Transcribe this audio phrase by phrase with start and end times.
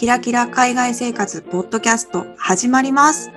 [0.00, 3.30] キラキラ海外生活ポッドキャスト始まります。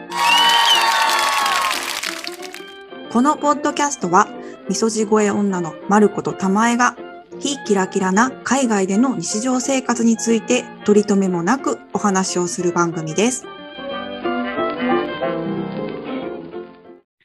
[3.11, 4.29] このポッドキャストは、
[4.69, 6.95] みそじ声女のまることたまえが、
[7.37, 13.45] 非キラキラな海外での日常生活について取り留めもなくお話をする番組です。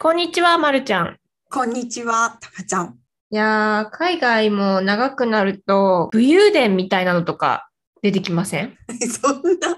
[0.00, 1.16] こんにちは、まるちゃん。
[1.48, 2.98] こんにちは、たまちゃん。
[3.30, 7.67] いやー、海外も長くなると、武勇伝みたいなのとか
[8.02, 8.76] 出てきません？
[9.22, 9.76] そんな、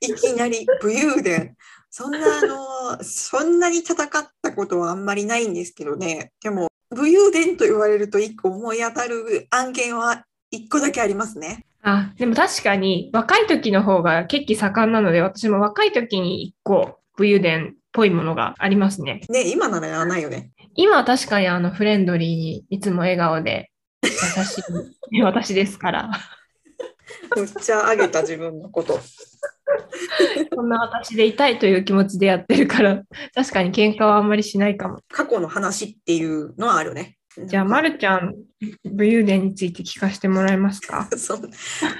[0.00, 1.56] いきなり武勇伝。
[1.90, 4.08] そんな、あの、そんなに戦っ
[4.42, 6.32] たことはあんまりないんですけどね。
[6.42, 11.64] でも、武勇伝と言われると一個思い当たる案件は一個だけありますね。
[11.82, 19.22] あ、でも確かに若い時の方が血気盛んなので、私も若い時に一個武勇伝っぽいものがありますね。
[19.28, 20.50] ね、今ならやらないよね。
[20.74, 23.70] 今は確かにあのフレンドリーにいつも笑顔で
[24.04, 24.62] 優し
[25.10, 26.10] い私ですから。
[27.36, 28.98] むっちゃ上げた自分のこと。
[30.54, 33.02] そんな私でいたいという気持ちでやってるから、
[33.34, 34.98] 確かに喧嘩はあんまりしないかも。
[35.10, 37.16] 過去の話っていうのはあるね。
[37.46, 38.34] じゃあ、まるちゃん、
[38.84, 41.08] 武勇伝について聞かせてもらえますか？
[41.16, 41.40] そう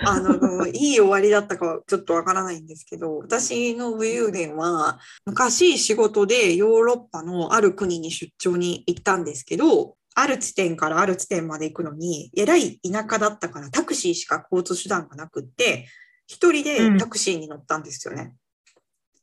[0.05, 15.87] あのいい終わりだったかはちょっとわからないんですけど私の武勇伝は昔仕事でヨーロッパのある国に出張に行ったんですけどある地点からある地点まで行くのにえらい田舎だったからタクシーしか交通手段がなくって
[16.27, 18.35] 一人でタクシーに乗ったんですよね。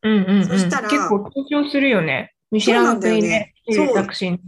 [0.03, 2.33] うんうん、うん、そしたら結構緊張するよね。
[2.52, 4.39] 見知らぬ国でそうタクシーに。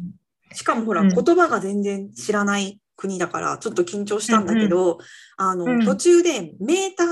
[0.53, 4.97] しかもほら、うん言葉が全然知らない国だから、ちょっと緊張したんだけど、
[5.37, 7.03] あの、うん途中でメータ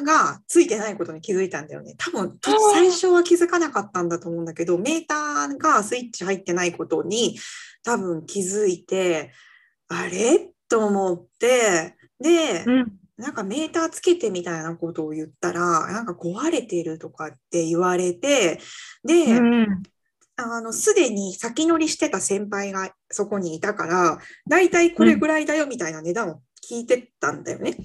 [0.00, 1.94] ーがついてないことに気づいたんだよね。
[1.98, 2.38] 多分、
[2.72, 7.38] 最初は気づかなかったんだと思うんだけど、メーターがスイッチ入ってないことに
[7.86, 9.32] 多分気づいて、
[9.86, 10.50] あれ？
[10.68, 12.92] と思って、で、うん。
[13.16, 15.60] なんかメーターつけてみたいなことを言ったら、
[15.92, 18.58] なんか壊れてるとかって言われて、
[19.04, 19.82] で、うん。
[20.34, 24.18] あの、すでに先乗りしてた先輩がそこにいたから、
[24.50, 27.76] だいたいこれぐらいだよみたいな値段を聞いてたんだよね。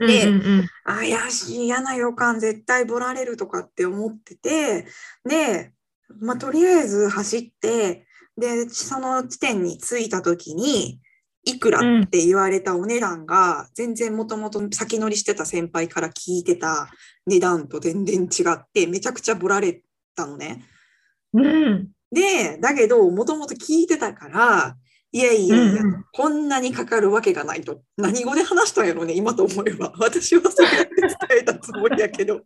[0.00, 0.68] でうんうん。
[0.84, 4.86] 怪しい嫌な予感絶対ボラれるとかって思ってて、
[5.28, 5.72] で、
[6.18, 8.07] まあ、とりあえず走って、
[8.38, 11.00] で、その地点に着いた時に、
[11.44, 16.90] いくらって言われたお値段が、全然もともと先乗りしてた先輩から聞いてた
[17.26, 19.82] 値段と全然違って、めちゃくちゃボラれ
[20.14, 20.64] たのね。
[21.34, 24.76] うんうんで、だけど、もともと聞いてたから、
[25.10, 27.82] いやいやいや、うんうんこんなにかかるわけがないと。
[27.96, 29.92] 何語で話したんやろね、今と思えば。
[29.98, 32.40] 私はそうやって伝えたつもりやけど、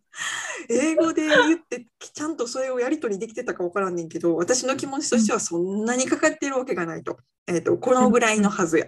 [0.69, 7.17] 英語で言って、ちゃんとそれをやり取りできてたかわからんねんけど、私の気持ちとしてはそんなにかかってるわけがないと。
[7.47, 8.85] えっ、と、このぐらいのはずや。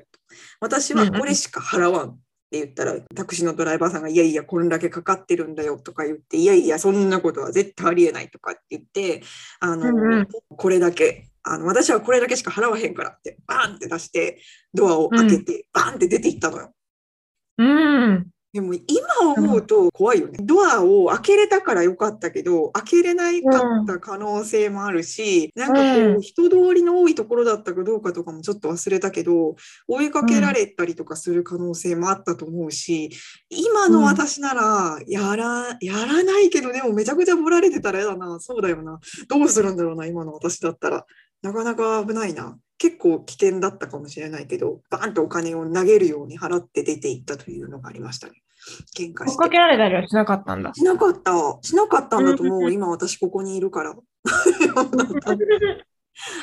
[0.59, 2.09] 私はこれしか払わん。
[2.09, 2.11] っ
[2.51, 9.23] て言ったらタクシーのドライバーさんが「いやいやこれだけかかってるんだよ」とか言って「いやいやそんなことは絶対ありえない」とかって言って
[9.59, 14.41] あの、うんうんこれだけあの私はこれだけしか払わへんからってバーンって出して
[14.73, 16.71] ドアを開けて、バーンって出て行ったのよ。
[17.57, 18.85] うんでも今
[19.35, 20.37] 思うと怖いよね。
[20.41, 29.57] ドアを開けれたからよかったけど、開けれないかった可能性もあるし、なんかこうう、人通りの多いところだったかどうかとかもちょっと忘れたけど、
[29.89, 33.09] 追いかけられたりとかする可能性もあったと思うし、
[33.49, 38.39] 今の私なら、やら、やらないけど、でもめちゃくちゃボられてたら嫌だな。
[38.39, 39.01] そうだよな。
[39.27, 41.05] どうするんだろうな、今の私だったら。
[41.41, 42.57] なかなか危ないな。
[42.77, 48.33] 結構危険だったかもしれないけど、バーンとお金を投げるように払って出て行ったというのがありましたね。
[48.97, 49.49] 喧嘩して。
[49.49, 50.73] けられたりはしなかったんだ。
[50.73, 51.31] しなかった。
[51.61, 52.61] しなかったんだと思う。
[52.63, 53.95] うん今私ここにいるから。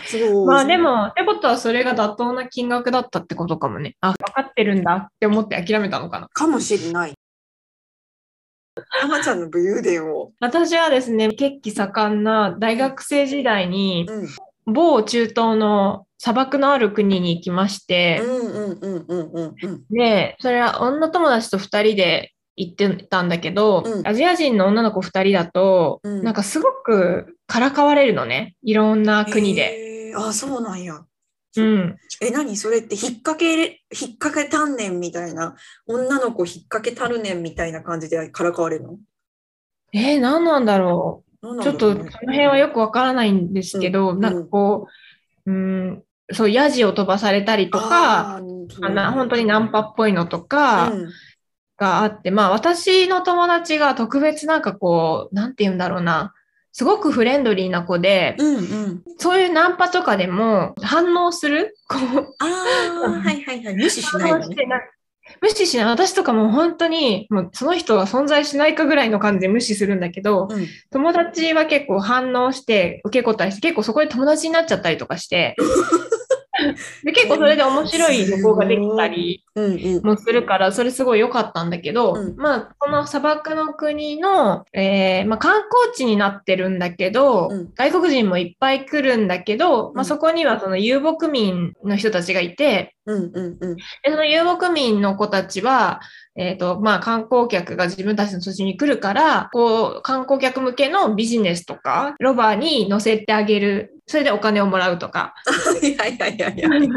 [0.06, 0.47] そう。
[0.47, 3.97] まあでも、ってことはそれが妥当な金額だったってことかもね。
[4.00, 6.28] あ、分かってるんだって思って諦めたのかな。
[6.28, 7.14] かもしれない。
[9.00, 10.32] 浜ちゃんの武勇伝を。
[10.41, 14.28] 私はですね、血気盛んな大学生時代に、うん。
[14.66, 18.20] 某中東の砂漠のある国に行きまして。
[19.91, 28.54] で、それは女友達と2人で行ってたんだけど、うんアジア人の女の子2人だと、うんなんかすごくからかわれるのね。
[28.62, 30.10] いろんな国で。
[30.10, 30.18] へー。
[30.18, 31.04] あ、そうなんや。
[31.56, 31.97] うん。
[32.20, 32.56] え、何？
[32.56, 35.54] それって引っ掛けれ、引っ掛けたんねんみたいな、
[35.86, 38.97] 女の子引っ掛けたるねんみたいな感じでからかわれるの？
[39.92, 41.31] えー、何なんだろ何う。
[41.42, 44.86] ちょっとその辺はよくわからないんですけど、うんなんかこ
[45.47, 51.09] う、うん、そう、ヤジを飛ばされたりとか、あな本当にナンパっぽいのとかうん
[51.83, 56.33] があって、まあ私の友達が特別なんかこう、なんて言うんだろうな、
[56.71, 59.03] すごくフレンドリーな子で、うんうん。
[59.18, 62.47] そういうナンパとかでも反応するこう、あ
[63.06, 63.74] あ、はいはいはい。
[63.74, 64.56] 無視しないのね。
[65.41, 65.86] 無視しない。
[65.86, 75.57] 私とかもう本当に、もうその人は存在しないかぐらいの感じで無視するんだけど、うん友達は結構反応して受け答えして、結構そこで友達になっちゃったりとかして、
[77.04, 79.44] で結構それで面白い旅行ができたり
[80.03, 82.36] もするから、それすごい良かったんだけど、うん。
[82.36, 87.72] まあ、この砂漠の国の、えーまあ、観光地になってるんだけど、うん。
[87.74, 90.04] 外国人もいっぱい来るんだけど、まあ、うん。
[90.04, 93.76] そこにはその遊牧民の人たちがいて、うんうんうん。
[93.76, 96.00] でその遊牧民の子たちは、
[96.34, 103.91] えっ、と、まあ、観光客が自分たちの土地に来るから、こう、観光客向けのビジネスとか、ロバに乗せてあげる。
[104.07, 106.89] それでお金をもらうとか、は いはいはいはいはい。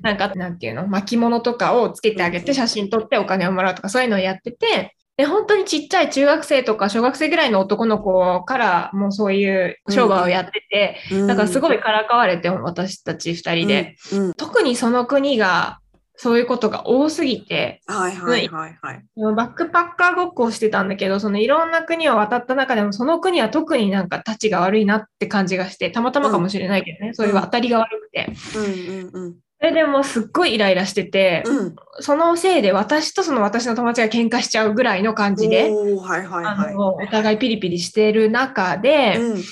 [0.00, 10.96] なんか、なんていうの、巻物とかをつけてあげて写真撮ってお金をもらうとか、そういうのをやってて、で、本当にちっちゃい中学生とか小学生ぐらいの男の子からもうそういう商売をやってて、
[11.26, 13.96] だからすいごいからかわれて、私たち二人で。
[14.12, 14.26] うん。
[14.26, 14.34] うん。
[14.34, 15.80] 特にその国が、
[16.20, 19.04] そういうことが多すぎて、はいはいはいはい。
[19.16, 28.32] バックパッカーごっこをしてたんだけど、そのいろんな国を渡った中でも、その国は特になんか立ちが悪いなって感じがして、たまたまかもしれないけどね、そういう当たりが悪くて。
[28.56, 31.58] うんうんそれでもうすっごいイライラしてて、うん。
[31.58, 31.76] うん。
[31.98, 36.74] そのせいで私とその私の友達が喧嘩しちゃうぐらいの感じで、おーはいはいあはい。
[36.74, 39.42] のお互いピリピリしてる中で、うん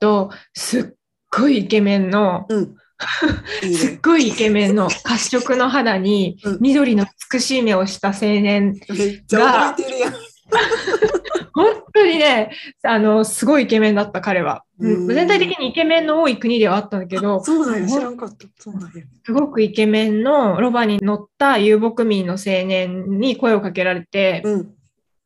[0.00, 0.84] とすっ
[1.30, 2.74] ごいイケメンの、うん。
[3.62, 3.98] すっね。
[4.02, 10.14] ごいイケメンの褐色の肌にうん緑の美しい目をした青年めっちゃ覚えてるやん。
[11.54, 12.50] 本当にね、
[12.82, 14.64] あの、すごいイケメンだった彼は。
[14.78, 18.46] うん全体的にイケメンの多い国ではあったんだけど、そうなんや、知らんかった。
[18.58, 19.04] そうなんや。
[19.24, 24.70] すごくイケメンのロバに乗った遊牧民の青年に声をかけられて、うん。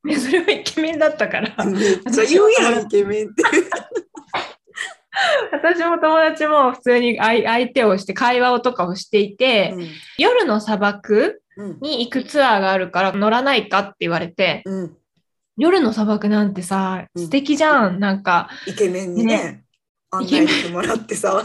[0.04, 1.76] でそれはイケメンだったから、うやん、
[2.84, 3.42] イケメンって。
[5.52, 9.74] 私も友達も普通に相相手をして会話をとかをしていて、
[10.18, 11.78] 夜の砂漠うん。
[11.80, 14.96] に行くツアーがあるから乗らないかって言われて、うん。
[15.56, 17.98] 夜の砂漠なんてさ、うん素敵じゃん。
[17.98, 19.64] なんか、イケメンにね、
[20.10, 21.42] 案内してもらってさ。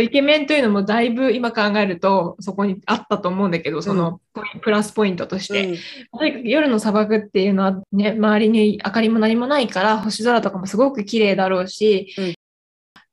[0.00, 4.20] イケメン というのもだいぶ今考えるとそこにあったと思うんだけど、その
[4.62, 5.76] プラスポイントとして。
[6.16, 12.34] とにかく夜の砂漠っていうのはね、周りに明かりも何もないから星空とかもすごく綺麗だろうし、うん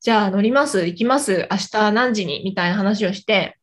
[0.07, 3.57] じゃあ乗ります、行きます、明日何時にみたいな話をして。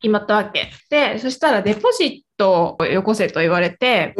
[0.00, 0.72] 決まったわけ。
[0.90, 4.12] で、そしたらデポジットをよこせと言われて。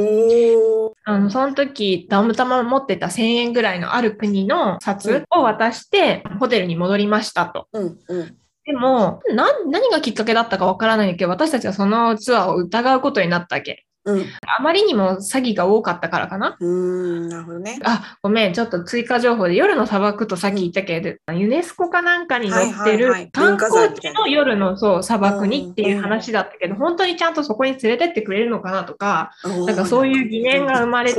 [1.05, 7.67] あの、その時、たまたま持ってた1000円ぐらいのある国の札を渡して、ホテルに戻りましたと。
[7.73, 7.99] うん。
[8.07, 8.37] うん。
[8.65, 13.85] でも、な、何がきっかけだったかわからないけど、私たちはそのツアーを疑うことになったわけ。
[14.05, 14.27] うん。
[14.59, 16.57] あまりにも詐欺が多かったからかな。
[16.59, 17.29] うーん。
[17.29, 17.79] なるほどね。
[17.85, 31.19] あ、ごめん、ちょっと追加情報で夜の砂漠とさっき言ったけど、ユネスコかなんかに載ってる観光地の夜のそう砂漠にっていううん話だったけど、本当にちゃんとそこに連れてってくれるのかなとか、ななんかそういう疑念が生まれて。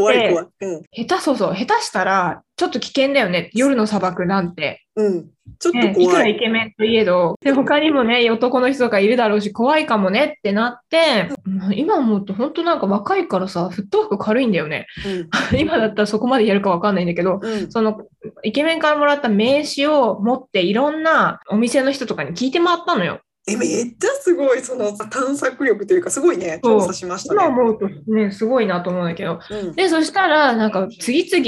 [0.91, 4.85] 下手そうそう、下手したらちょっと危険だよね、夜の砂漠なんて。
[4.95, 5.29] うん。
[5.59, 6.31] ちょっね、いくらと怖い。
[6.33, 11.29] イケメンといえど、で他にもね、男の人とかいるだろうし、怖いかもねってなって、
[11.75, 14.85] 今思うと本当なんか若いからさ、フットワーク軽いんだよね。
[15.57, 17.53] 今だったらそこまでやるかわかんないんだけど、うん。
[17.53, 17.71] うん。
[17.71, 18.01] その
[18.43, 23.21] イケメンからもらった名刺を持っていろんなお店の人とかに聞いて回ったのよ。
[23.45, 23.69] え、めっ
[23.99, 27.43] ちゃすごい、その探索力というか、すごいね、調査しましたね。
[27.43, 29.39] 今思うとね、すごいなと思うんだけど。
[29.49, 29.75] うん。
[29.75, 31.45] で、そしたら、なんか次々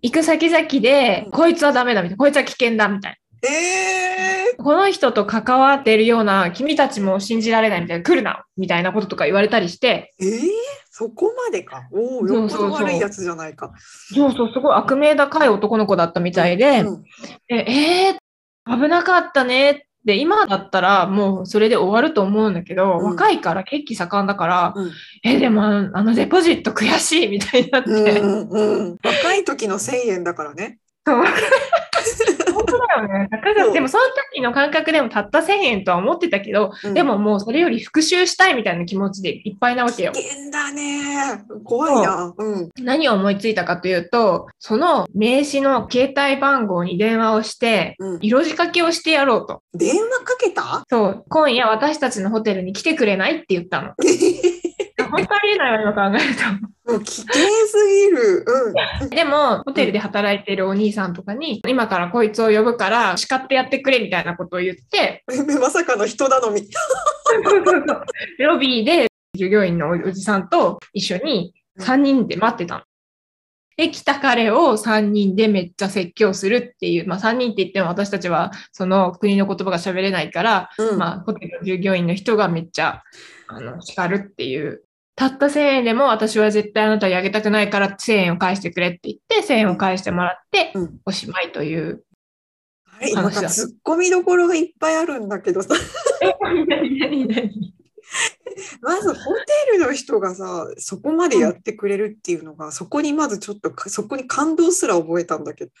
[0.00, 4.64] 行く先々で、こいつはダメだみたいな、こいつは危険だみたいえな。
[4.64, 10.40] この人と関わってるような、君たちも信じられないみたいな、来るなみたいなこととか言われたりして、ー、えー、
[10.90, 11.82] そこまでか？
[11.92, 13.74] おお、よっぽど悪いやつじゃないか。
[14.14, 17.02] そうそう、すごい悪名高い男の子だったみたいで、うん
[17.48, 23.04] でえー、危なかったねって、今だったらもうそれで終わると思うんだけど、うん。
[23.06, 24.90] 若いから血気盛んだから、うん。
[25.22, 30.78] え、でもあのあのデポジット悔しいみたいになって、うんうん、若い時の1000円だからね。
[31.06, 31.24] そう
[32.52, 33.28] 本当だよね。
[33.72, 40.12] でもその時の感覚でもたった1000円とは思ってたけど、うんでももうそれより復習したいみたいな気持ちでいっぱいなわけよ。
[40.12, 41.44] 危険だね。
[41.64, 42.32] 怖いな。
[42.36, 42.70] うん。
[42.80, 49.62] 何を思いついたかというと、その名刺の携帯番号に電話をして、うん、色仕掛けをしてやろうと。
[49.74, 50.84] 電話かけた？
[50.88, 53.92] そう、今夜私たちのホテルに来てくれないって言ったの。
[55.14, 56.92] 本当ありえないわ、今考えると。
[56.92, 57.32] もう危険
[57.66, 58.44] すぎる。
[59.00, 59.10] うん。
[59.10, 65.22] でも、ホテルで働いてるお兄さんとかに、今からこいつを呼ぶから叱ってやってくれみたいなことを言って、
[65.60, 66.68] まさかの人頼み。
[68.38, 72.82] ロビーで従業員のおじさんと一緒に3人で待ってたの。
[73.76, 83.02] で、来た彼を3人でめっちゃ説教するっていう、まあ3人って言っても私たちはその国の言葉が喋れないから、うんまあホテルの従業員の人がめっちゃ
[83.48, 84.83] あの叱るっていう。
[85.16, 92.04] たった1000円でも私は絶対あなたにあげたくないから1000円を返してくれって言って1000円を返してもらってうんおしまいという。
[92.96, 95.70] あれなんツッコミどころがいっぱいあるんだけどさ、
[98.80, 99.42] まずホテ
[99.72, 105.72] ルの人がさ、そこまでやってくれるっていうのが、そこにまずちょっとか、そこに感動すら覚えたんだけど。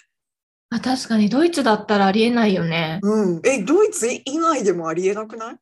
[0.70, 2.98] あ確かにドイツだったらありえないよね。
[3.02, 3.40] うん。
[3.44, 5.56] え、ドイツ以外でもありえなくない？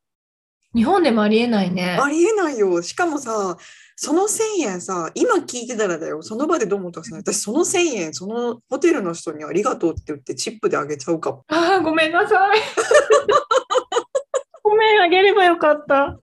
[0.75, 1.99] 日本でもありえないね。
[2.01, 2.81] ありえないよ。
[2.81, 3.57] しかもさ、
[3.95, 11.43] その1000円さ、今聞いてたらだよ、その場でどう思ったかさ、私その1000円、そのホテルの人にありがとうって言ってチップであげちゃうかも。
[11.47, 12.59] あーごめんなさい。
[14.63, 16.17] ごめん、あげればよかった。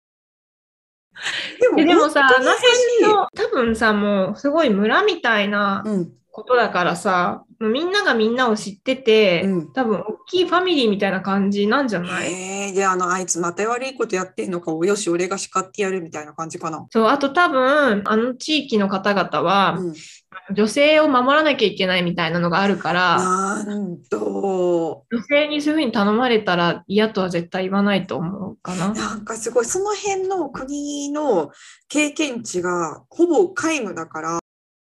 [1.75, 9.73] でえでもさ、あの辺の、多分さ、もうすごい村みたいなうん、ことだからさ、みんながみんなを知ってて、うん。
[9.73, 16.85] 多分大きいファミリーみたいな感じなんじゃない、えー、で、あの、あいつまた悪いことやってんのか、およし、俺が叱ってやるみたいな感じかな。
[16.89, 19.93] そう、あと多分、あの地域の方々は、うん、
[20.53, 28.93] 女性を守らなきゃいけないみたいなのがあるから、なんと、女性にそういうふうに頼まれたら嫌とは絶対言わないと思うかな。
[28.93, 31.51] なんかすごい、その辺の国の
[31.87, 34.40] 経験値がほぼ皆無だから、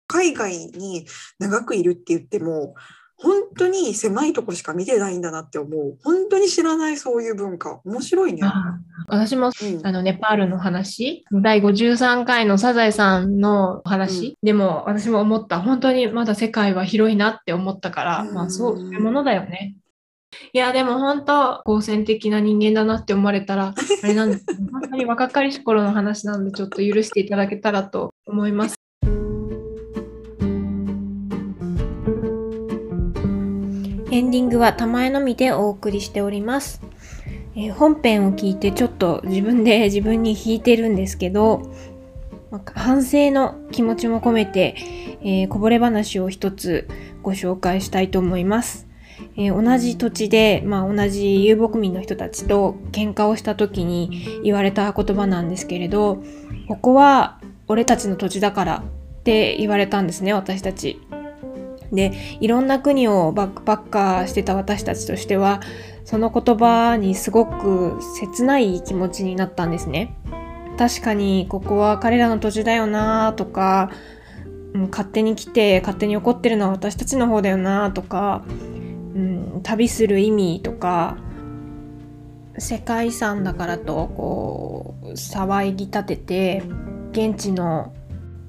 [0.06, 1.06] 海外に
[1.38, 2.74] 長くいるって言っても、
[3.18, 5.96] 本当に狭いとこしか見てないんだなって思う。
[6.04, 7.80] 本当に知らないそういう文化。
[7.84, 8.40] 面白いね。
[8.44, 15.62] あ私もうんあのネパールの話、第53回のサザエさんの話、でも私も思った。
[15.62, 19.76] 本当にまだ世界は広いなって思ったから、うんまあそう、そういうものだよね。
[20.52, 23.72] いや、でも本当、好戦的な人間だなって思われたら、
[24.02, 28.76] あれなんです本当に若かりし頃の話なんで、ちょっと許していただけたらと思います。
[34.16, 36.80] エンディングはたまえのみでお送りしております。
[37.54, 41.70] えー本編を聞いてちょっと自分で 自分に弾いてるんですけど、
[42.50, 44.74] ま反省の気持ちも込めて、
[45.22, 46.88] えーこぼれ話を一つ
[47.22, 48.88] ご紹介したいと思います。
[49.36, 56.22] えー同じ土地で、まあ、同じ遊牧民の人たちと喧嘩をした時に言われた言葉なんですけれど、
[56.68, 61.02] ここは俺たちの土地だからって言われたんですね、私たち。
[61.92, 65.60] で、いろんな国をバックパッカーしてた私たちとしては、
[66.04, 70.16] その言葉にすごく切ない気持ちになったんですね。
[70.78, 73.90] 確かにここは彼らの土地だよなとか、
[74.90, 81.16] 勝手に来て勝手に怒ってるのは私たちの方だよなとか、うん、旅する意味とか
[82.58, 86.62] 世界遺産だからとこう騒ぎ立てて
[87.12, 87.94] 現地の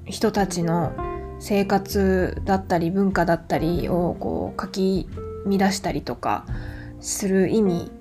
[0.06, 0.94] 人たちの
[1.40, 5.08] 生活だったり文化だったりをこう書き
[5.46, 6.46] 乱したりとか
[7.00, 7.92] する意味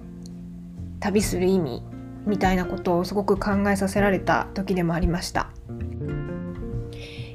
[1.00, 1.82] 旅する意味
[2.26, 5.50] みたいなことをすごく考えさせられた時でもありました、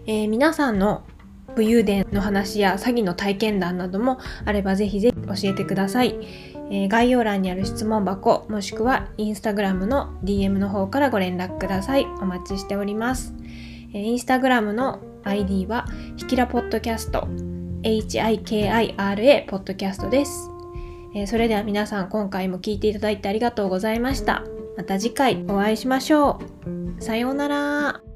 [0.05, 1.03] えー皆さんの
[1.55, 6.15] 武勇伝の話や詐欺の体験談などもあればぜひぜひ教えてください、
[6.71, 12.05] えー概要欄にある質問箱もしくはインスタグラムの DM の方からご連絡ください。
[12.21, 13.33] お待ちしております、
[13.93, 15.85] えーインスタグラムの ID は
[16.21, 17.27] ひきらポッドキャスト。
[17.81, 20.51] HIKIRA ポッドキャストです、
[21.15, 24.43] えーそれでは皆さん今回も聞いていただいてありがとうございました。
[24.77, 26.39] また次回お会いしましょ
[26.99, 27.01] う。
[27.01, 28.10] さようなら。